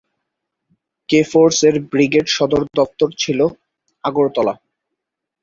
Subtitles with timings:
[1.09, 3.39] কে force এর brigade সদর দপ্তর ছিল
[4.03, 4.53] আগরতলা।